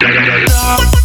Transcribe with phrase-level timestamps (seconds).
[0.00, 0.97] Stop.